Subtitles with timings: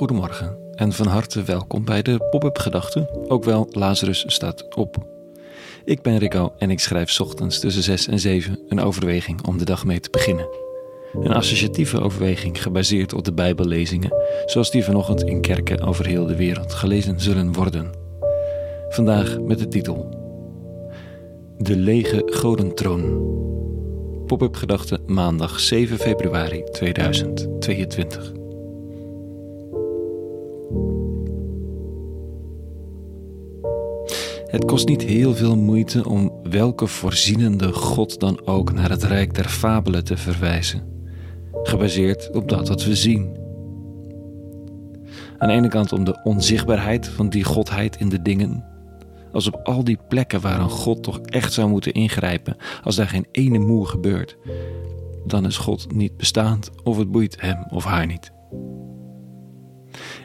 [0.00, 4.96] Goedemorgen en van harte welkom bij de Pop-up Gedachten, ook wel Lazarus staat op.
[5.84, 9.64] Ik ben Rico en ik schrijf ochtends tussen 6 en 7 een overweging om de
[9.64, 10.48] dag mee te beginnen.
[11.12, 14.14] Een associatieve overweging gebaseerd op de Bijbellezingen,
[14.46, 17.90] zoals die vanochtend in kerken over heel de wereld gelezen zullen worden.
[18.88, 20.08] Vandaag met de titel
[21.58, 23.02] De lege godentroon.
[24.26, 28.39] Pop-up Gedachten maandag 7 februari 2022.
[34.50, 39.34] Het kost niet heel veel moeite om welke voorzienende God dan ook naar het rijk
[39.34, 40.82] der fabelen te verwijzen,
[41.62, 43.36] gebaseerd op dat wat we zien.
[45.38, 48.64] Aan de ene kant om de onzichtbaarheid van die godheid in de dingen,
[49.32, 53.08] als op al die plekken waar een God toch echt zou moeten ingrijpen, als daar
[53.08, 54.36] geen ene moe gebeurt,
[55.26, 58.32] dan is God niet bestaand of het boeit hem of haar niet.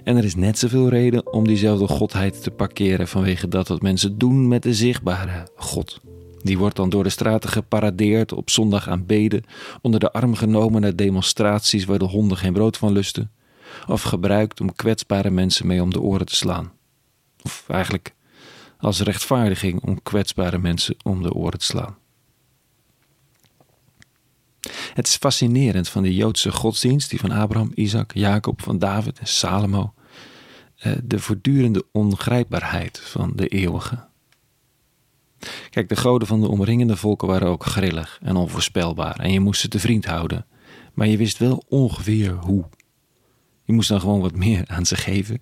[0.06, 4.18] En er is net zoveel reden om diezelfde godheid te parkeren vanwege dat wat mensen
[4.18, 6.02] doen met de zichtbare God.
[6.42, 9.44] Die wordt dan door de straten geparadeerd, op zondag aanbeden,
[9.82, 13.32] onder de arm genomen naar demonstraties waar de honden geen brood van lusten,
[13.88, 16.72] of gebruikt om kwetsbare mensen mee om de oren te slaan.
[17.42, 18.14] Of eigenlijk
[18.78, 21.98] als rechtvaardiging om kwetsbare mensen om de oren te slaan.
[24.94, 29.28] Het is fascinerend van de Joodse godsdienst, die van Abraham, Isaac, Jacob, van David en
[29.28, 29.94] Salomo,
[31.04, 34.08] de voortdurende ongrijpbaarheid van de eeuwige.
[35.70, 39.62] Kijk, de goden van de omringende volken waren ook grillig en onvoorspelbaar en je moest
[39.62, 40.46] ze te vriend houden,
[40.94, 42.66] maar je wist wel ongeveer hoe.
[43.64, 45.42] Je moest dan gewoon wat meer aan ze geven.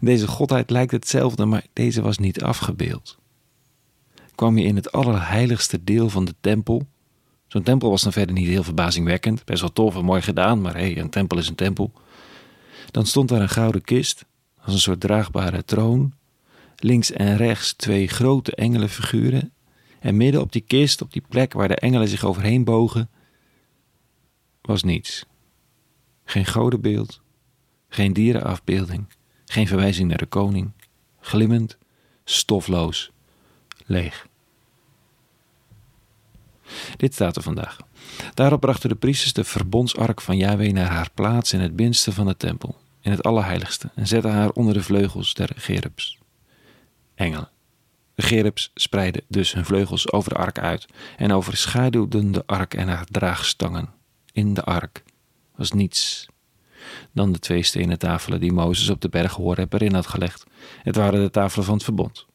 [0.00, 3.18] Deze godheid lijkt hetzelfde, maar deze was niet afgebeeld.
[4.34, 6.86] Kwam je in het allerheiligste deel van de tempel,
[7.50, 9.44] Zo'n tempel was dan verder niet heel verbazingwekkend.
[9.44, 11.92] Best wel tof en mooi gedaan, maar hé, hey, een tempel is een tempel.
[12.90, 14.24] Dan stond daar een gouden kist,
[14.64, 16.12] als een soort draagbare troon.
[16.76, 19.52] Links en rechts twee grote engelenfiguren.
[20.00, 23.08] En midden op die kist, op die plek waar de engelen zich overheen bogen,
[24.62, 25.26] was niets.
[26.24, 27.20] Geen godenbeeld,
[27.88, 29.06] geen dierenafbeelding,
[29.44, 30.72] geen verwijzing naar de koning.
[31.20, 31.78] Glimmend,
[32.24, 33.10] stofloos,
[33.86, 34.28] leeg.
[36.96, 37.78] Dit staat er vandaag.
[38.34, 42.26] Daarop brachten de priesters de verbondsark van Yahweh naar haar plaats in het binnenste van
[42.26, 46.18] de tempel, in het allerheiligste, en zetten haar onder de vleugels der gerubs.
[47.14, 47.48] Engelen.
[48.14, 52.88] De gerubs spreidden dus hun vleugels over de ark uit en overschaduwden de ark en
[52.88, 53.88] haar draagstangen.
[54.32, 55.02] In de ark
[55.56, 56.28] was niets
[57.12, 60.44] dan de twee stenen tafelen die Mozes op de berg Horeb erin had gelegd.
[60.82, 62.26] Het waren de tafelen van het verbond.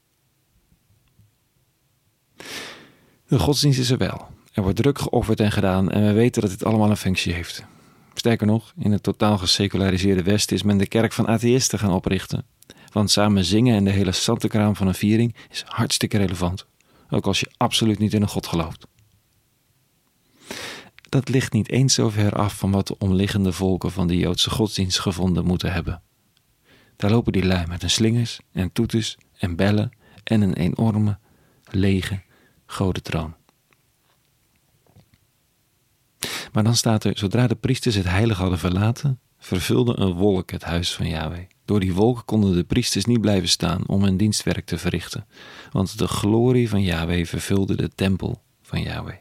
[3.27, 4.27] De godsdienst is er wel.
[4.53, 7.65] Er wordt druk geofferd en gedaan en we weten dat dit allemaal een functie heeft.
[8.17, 12.45] Sterker nog, in het totaal geseculariseerde Westen is men de kerk van atheïsten gaan oprichten.
[12.91, 16.65] Want samen zingen en de hele santekraam van een viering is hartstikke relevant.
[17.09, 18.87] Ook als je absoluut niet in een God gelooft.
[21.09, 24.49] Dat ligt niet eens zo ver af van wat de omliggende volken van de Joodse
[24.49, 26.01] godsdienst gevonden moeten hebben.
[26.95, 29.91] Daar lopen die lui met een slingers en toeters en bellen
[30.23, 31.17] en een enorme,
[31.69, 32.21] lege
[32.65, 33.35] godentroon.
[36.55, 40.63] Maar dan staat er, zodra de priesters het heilige hadden verlaten, vervulde een wolk het
[40.63, 41.45] huis van Yahweh.
[41.65, 45.25] Door die wolk konden de priesters niet blijven staan om hun dienstwerk te verrichten,
[45.71, 49.15] want de glorie van Yahweh vervulde de tempel van Yahweh.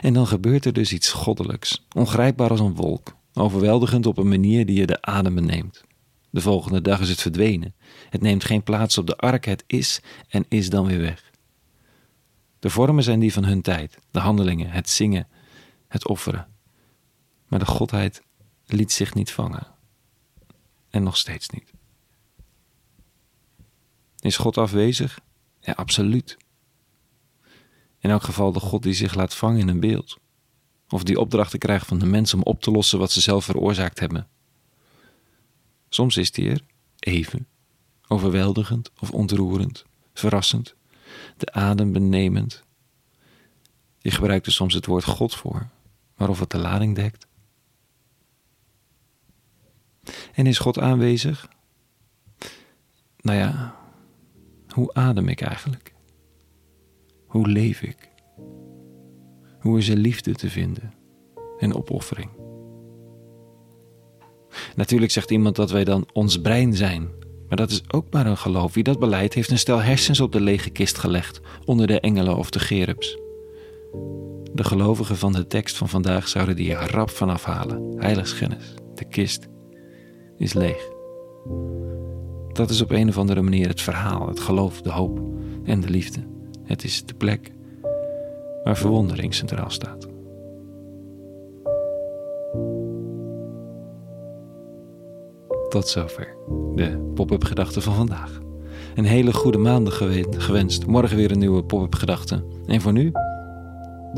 [0.00, 4.66] En dan gebeurt er dus iets goddelijks, ongrijpbaar als een wolk, overweldigend op een manier
[4.66, 5.84] die je de adem beneemt.
[6.30, 7.74] De volgende dag is het verdwenen.
[8.10, 11.32] Het neemt geen plaats op de ark, het is en is dan weer weg.
[12.64, 15.28] De vormen zijn die van hun tijd, de handelingen, het zingen,
[15.88, 16.48] het offeren.
[17.48, 18.22] Maar de godheid
[18.66, 19.66] liet zich niet vangen.
[20.90, 21.72] En nog steeds niet.
[24.18, 25.20] Is God afwezig?
[25.60, 26.36] Ja, absoluut.
[27.98, 30.18] In elk geval de God die zich laat vangen in een beeld.
[30.88, 34.00] Of die opdrachten krijgt van de mensen om op te lossen wat ze zelf veroorzaakt
[34.00, 34.28] hebben.
[35.88, 36.64] Soms is die er,
[36.98, 37.46] even,
[38.08, 39.84] overweldigend of ontroerend,
[40.14, 40.74] verrassend,
[41.36, 42.64] de adem benemend.
[43.98, 45.68] Je gebruikt er soms het woord God voor,
[46.16, 47.26] maar of het de lading dekt.
[50.34, 51.48] En is God aanwezig?
[53.16, 53.76] Nou ja,
[54.68, 55.94] hoe adem ik eigenlijk?
[57.26, 58.08] Hoe leef ik?
[59.58, 60.94] Hoe is er liefde te vinden
[61.58, 62.30] en opoffering?
[64.74, 67.08] Natuurlijk zegt iemand dat wij dan ons brein zijn
[67.54, 68.74] maar dat is ook maar een geloof.
[68.74, 72.36] Wie dat beleidt, heeft een stel hersens op de lege kist gelegd, onder de engelen
[72.36, 73.18] of de gerubs.
[74.52, 77.94] De gelovigen van de tekst van vandaag zouden die er rap van afhalen.
[77.98, 79.48] Heiligschennis, de kist,
[80.36, 80.88] is leeg.
[82.52, 85.20] Dat is op een of andere manier het verhaal, het geloof, de hoop
[85.64, 86.26] en de liefde.
[86.64, 87.52] Het is de plek
[88.64, 90.13] waar verwondering centraal staat.
[95.74, 96.36] Tot zover
[96.74, 98.40] de pop-up gedachte van vandaag.
[98.94, 99.96] Een hele goede maandag
[100.30, 100.86] gewenst.
[100.86, 102.44] Morgen weer een nieuwe pop-up gedachte.
[102.66, 103.12] En voor nu,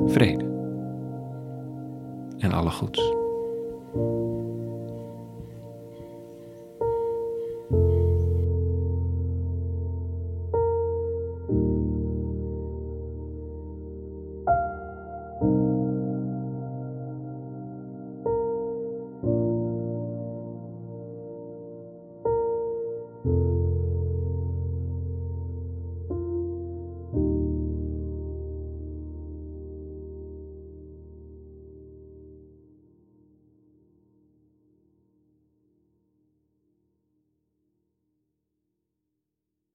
[0.07, 0.45] vrede.
[2.39, 3.15] En alle goeds.